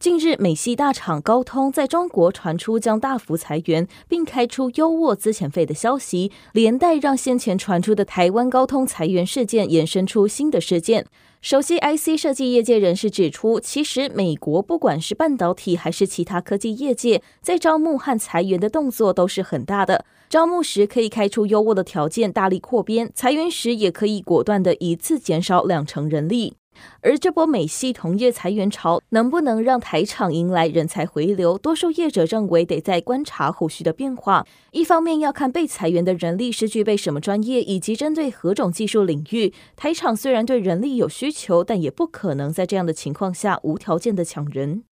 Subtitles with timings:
[0.00, 11.04] 近日，美系大厂高通在中国传出将大幅裁员，并开出优渥资遣费的消息，连带让先前传出的台湾高通裁员事件衍生出新的事件。
[11.42, 20.06] 熟悉 IC 设计业界人士指出，其实美国不管是半导体还是其他科技业界，在招募和裁员的动作都是很大的。
[20.30, 26.54] 招募时可以开出优渥的条件，大力扩编；裁员时也可以果断的一次减少两成人力。
[27.00, 31.58] 而这波美系同业裁员潮能不能让台场迎来人才回流？
[31.58, 34.46] 多数业者认为得再观察后续的变化。
[34.72, 39.52] 一方面要看被裁员的人力是具备什么专业，以及针对何种技术领域。
[39.76, 44.84] 台场虽然对人力有需求，但也不可能在这样的情况下无条件的抢人。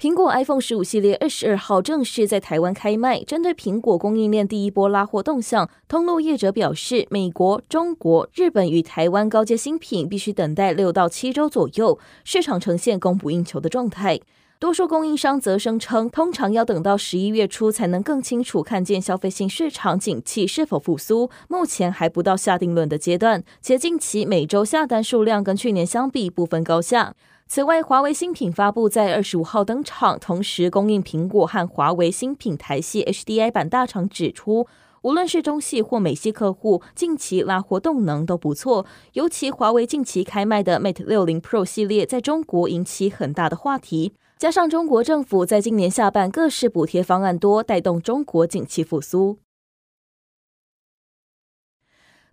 [0.00, 3.20] 苹果 iPhone 十五系列二十二号正式在台湾开卖。
[3.24, 14.20] 针对苹果供应链第一波拉货动向，通路业者表示，美国、中国、日本与台湾高阶新品必须等待六到七周左右，市场呈现供不应求的状态。
[14.60, 23.42] 多数供应商则声称，通常要等到十一月初才能更清楚看见消费性市场景气是否复苏，目前还不到下定论的阶段。
[23.60, 27.14] 且近期每周下单数量跟去年相比不分高下。
[27.50, 34.66] 此外，华为新品发布在二十五号登场，同时供应苹果和华为新品台系 HDI 版大厂指出，
[35.00, 38.84] 无论是中系或美系客户，近期拉货动能都不错。
[39.14, 44.12] 尤其华为近期开卖的 Mate 60 Pro 系列，在中国引起很大的话题。
[44.36, 49.38] 加上中国政府在今年下半各式补贴方案多，带动中国景气复苏。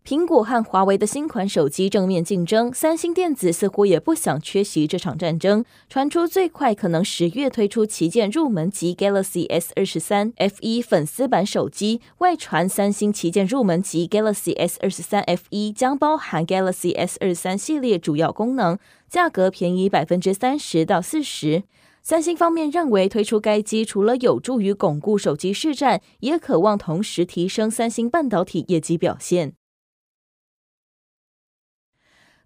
[0.05, 5.65] 苹果和华为的新款手机正面竞争，三星电子似乎也不想缺席这场战争。
[5.89, 18.77] 传出最快可能十月推出旗舰入门级 Galaxy S 二十三 FE 粉丝版手机，外传三星旗舰入门级 Galaxy S 二十三 FE 将包含 Galaxy S 二十三系列主要功能，
[19.09, 21.63] 价格便宜百分之三十到四十。
[22.03, 29.53] 三星方面认为，推出该机除了有助于巩固手机市占，也渴望同时提升三星半导体业绩表现。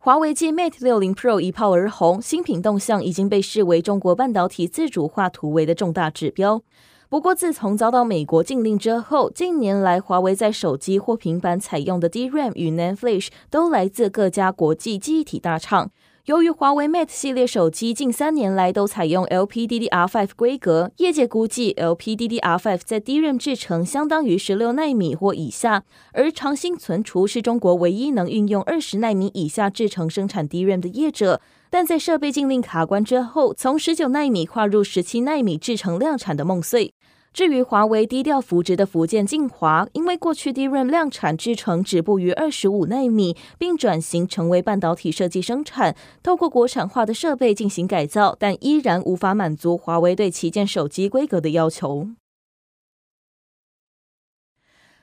[0.01, 6.61] 华为继 Mate 60 Pro 一炮而红，新品动向已经被视为中国半导体自主化突围的重大指标。
[7.09, 15.91] 不过，自从遭到美国禁令之后，近年来华为在手机或平板采用的 DRAM 与 NAND Flash 都来自各家国际记忆体大厂。
[16.29, 31.41] 由于华为 Mate 系列手机近三年来都采用 LPDDR5 规格，业界估计 LPDDR5 在 DRAM 制程相当于十六纳米或以下，而长兴存储是中国唯一能运用二十纳米以下制程生产 DRAM 的业者，
[31.72, 36.94] 但在设备禁令卡关之后，从十九纳米跨入十七纳米制程量产的梦碎。
[37.31, 52.07] 至于华为低调扶植的福建晋华，因为过去 DRAM 量产制程止步于二十五纳米，并转型成为半导体设计生产，透过国产化的设备进行改造，但依然无法满足华为对旗舰手机规格的要求。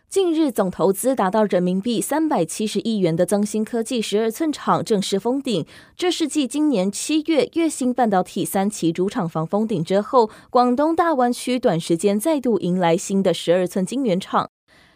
[0.09, 5.67] 近日，总投资达到人民币三百七十亿元的增芯科技十二寸厂正式封顶。
[5.97, 14.49] 这是继今年七月月芯半导体三期主厂房封顶之后，广东大湾区短时间再度迎来新的十二寸晶圆厂。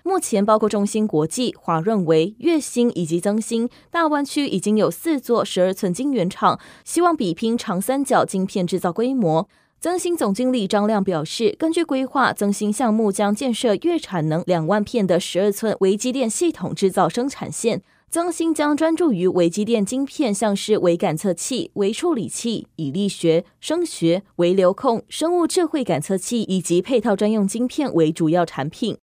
[0.04, 9.48] 目前，包括中芯国际、华润微、月芯以及增芯，大湾区已经有四座十二寸晶圆厂，希望比拼长三角晶片制造规模。
[9.80, 17.82] 增芯总经理张亮表示，根据规划，增芯项目将建设月产能两万片的十二寸微机电系统制造生产线。
[18.10, 28.98] 增芯将专注于微机电晶片，像是微感测器、微处理器、以力学、声学、微流控、生物智慧感测器以及配套专用晶片为主要产品。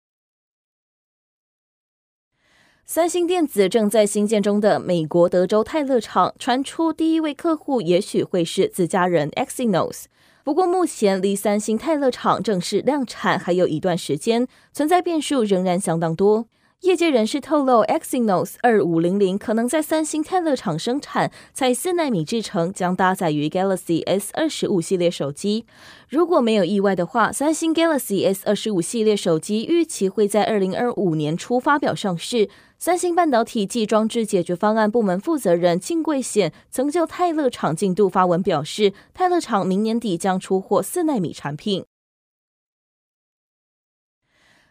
[2.85, 10.05] 三星电子正在兴建中的美国德州泰勒厂传出，第一位客户也许会是自家人 Exynos。
[10.47, 16.47] 不过，目前离三星泰勒厂正式量产还有一段时间，存在变数仍然相当多。
[16.87, 25.67] 业界人士透露，Exynos 二五零零可能在三星泰勒厂生产，采四纳米制程，将搭载于 Galaxy S 二十五系列手机。
[26.09, 32.49] 如果没有意外的话，三星 Galaxy S 二十五系列手机预期会在二零二五年初发表上市。
[32.79, 41.85] 三星半导体暨装置解决方案部门负责人金贵显曾就泰勒厂进度发文表示，泰勒厂明年底将出货四纳米产品。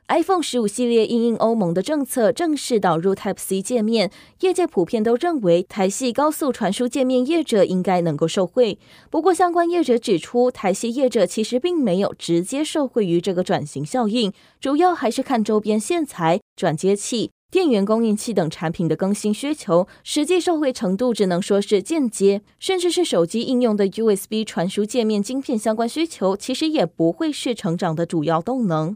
[0.07, 4.11] iPhone 十五系列因应欧盟的政策正式导入 Type C 界面，
[4.41, 8.77] 业界普遍都认为台系高速传输界面业者应该能够受惠。
[9.09, 14.31] 不过，相关业者指出，台系业者其实并没有直接受惠于这个转型效应，
[14.61, 28.95] 主要还是看周边线材、转接器、电源供应器等产品的更新需求，实际受惠程度只能说是间接，甚至是手机应用的 USB 传输界面晶片相关需求，其实也不会是成长的主要动能。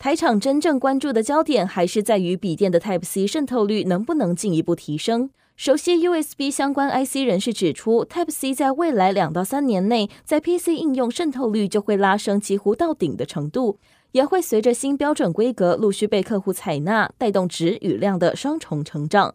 [0.00, 5.28] 台厂真正关注的焦点还是在于笔电的 Type C 渗透率能不能进一步提升。
[5.56, 13.78] 熟悉 USB 相关 IC 人士指出，Type C 在未来两到三年内，在 PC 应用渗透率就会拉升几乎到顶的程度，
[14.12, 19.34] 也会随着新标准规格陆续被客户采纳，带动值与量的双重成长。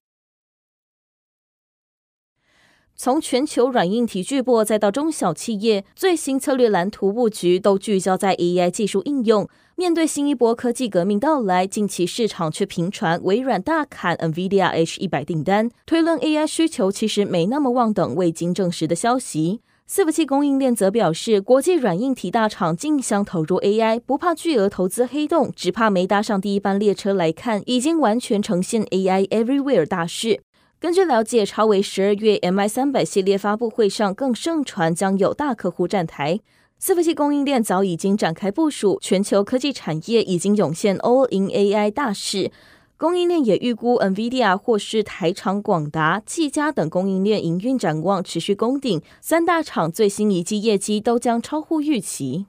[2.98, 9.48] 从全球软硬体巨擘再到中小企业，最新策略蓝图布局都聚焦在 AI 技术应用。
[9.77, 19.60] 面对新一波科技革命到来，近期市场却频传微软大砍 NVIDIA H 一百订单，推论 AI 需求其实没那么旺等未经证实的消息。
[19.86, 30.39] 伺服器供应链则表示，国际软硬体大厂竞相投入 AI，不怕巨额投资黑洞，只怕没搭上第一班列车来看，已经完全呈现 AI Everywhere 大势。
[30.80, 36.39] 根据了解，超微十二月 MI 三百系列发布会上更盛传将有大客户站台。
[36.80, 42.51] 伺服器供应链早已经展开部署，全球科技产业已经涌现 All in AI 大势。
[42.98, 52.45] 供应链也预估，NVIDIA 或是台厂广达、技嘉等供应链营运展望持续攻顶，三大厂最新一季业绩都将超乎预期。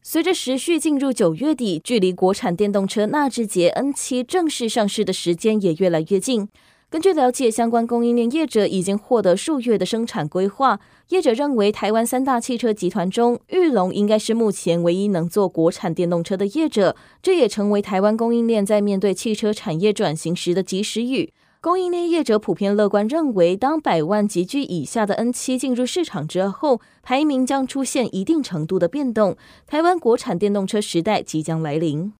[0.00, 6.48] 随着时序进入九月底，距离国产电动车纳智捷 N7 正式上市的时间也越来越近。
[6.92, 10.78] 根据了解，相关供应链业者已经获得数月的生产规划。
[11.08, 21.32] 业者认为，台湾三大汽车集团中，裕隆应该是目前唯一能做国产电动车的业者，这也成为台湾供应链在面对汽车产业转型时的及时雨。
[21.62, 32.12] 供应链业者普遍乐观认为，当百万级距以下的 N7 进入市场之后，排名将出现一定程度的变动，台湾国产电动车时代即将来临。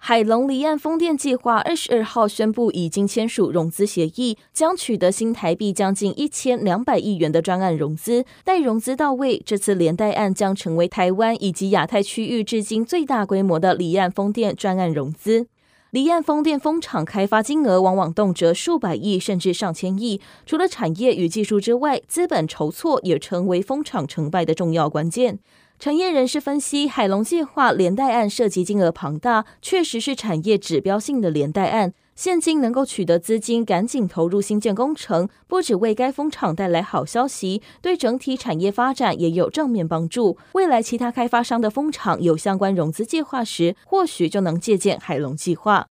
[0.00, 8.24] 海隆离岸风电计划二十二号宣布，已经签署融资协议，将取得新台币将近一千两百亿元的专案融资。
[8.44, 15.48] 待融资到位，这次连带案将成为台湾以及亚太区域至今最大规模的离岸风电专案融资。
[15.90, 25.38] 离岸风电风场开发金额往往动辄数百亿甚至上千亿，除了产业与技术之外，资本筹措也成为风场成败的重要关键。
[25.78, 31.94] 产业人士分析，海龙计划连带案涉及金额庞大，确实是产业指标性的连带案。
[32.16, 40.36] 现今能够取得资金，赶紧投入新建工程，不只为该风场带来好消息，对整体产业发展也有正面帮助。
[40.54, 45.86] 未来其他开发商的风场有相关融资计划时，或许就能借鉴海龙计划。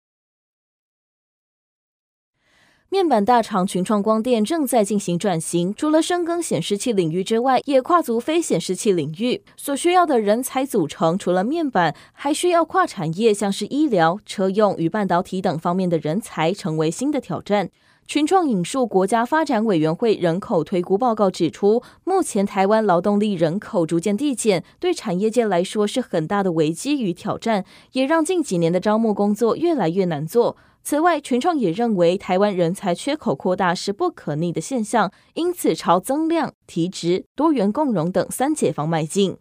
[2.90, 9.42] 面板大厂群创光电正在进行转型，除了深耕显示器领域之外，也跨足非显示器领域。
[9.58, 17.68] 所需要的人才组成，除了面板，还需要跨产业，像是医疗、车用与半导体等方面的人才，成为新的挑战。
[18.06, 30.56] 群创引述国家发展委员会人口推估报告指出，目前台湾劳动力人口逐渐递减，对产业界来说是很大的危机与挑战，也让近几年的招募工作越来越难做。
[30.82, 39.36] 此外，群创也认为台湾人才缺口扩大是不可逆的现象，因此朝增量、提质、多元共融等三解方迈进。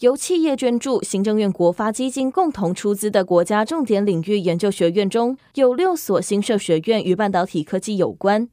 [0.00, 8.48] 由企业捐助、行政院国发基金共同出资的国家重点领域研究学院中，有六所新设学院与半导体科技有关。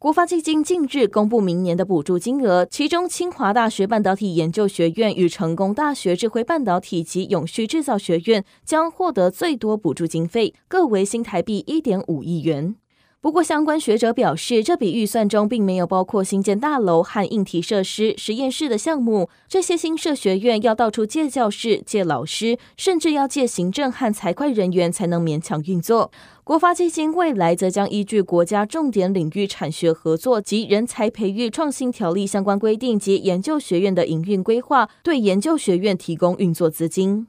[0.00, 12.76] 国发基金近日公布明年的补助金额，其中清华大学半导体研究学院与成功大学智慧半导体及永续制造学院将获得最多补助经费，各为新台币一点五亿元。
[13.20, 19.28] 不过，相关学者表示，这笔预算中并没有包括新建大楼和硬体设施、实验室的项目。
[19.48, 26.12] 这些新设学院要到处借教室、借老师，甚至要借行政和财会人员才能勉强运作。
[26.44, 37.26] 国发基金未来则将依据国家重点领域产学合作及人才培育创新条例相关规定及研究学院的营运规划，对研究学院提供运作资金。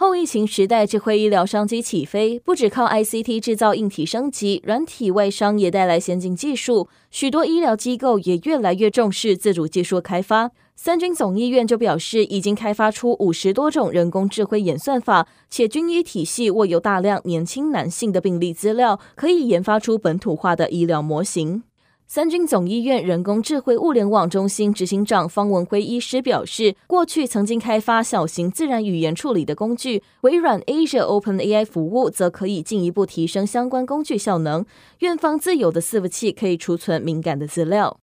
[0.00, 6.88] 后疫情时代，智慧医疗商机起飞，不只靠 ICT 制造硬体升级，软体外商也带来先进技术。
[7.10, 10.52] 许多医疗机构也越来越重视自主技术开发。
[10.76, 21.64] 三军总医院就表示，已经开发出五十多种人工智慧演算法，且军医体系握有大量年轻男性的病例资料，可以研发出本土化的医疗模型。
[22.10, 34.64] 三军总医院人工智慧物联网中心执行长方文辉医师表示，过去曾经开发小型自然语言处理的工具，微软 Azure OpenAI 服务则可以进一步提升相关工具效能。
[35.00, 37.98] 院方自有的伺服器可以储存敏感的资料。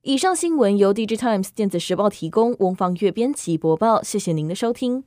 [0.00, 5.04] 以上新闻由 DigiTimes 电子时报提供，翁方月编辑播报，谢谢您的收听。